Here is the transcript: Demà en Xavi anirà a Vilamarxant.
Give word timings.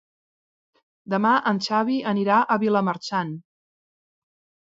Demà 1.13 1.33
en 1.51 1.59
Xavi 1.65 1.97
anirà 2.13 2.39
a 2.41 2.57
Vilamarxant. 2.65 3.35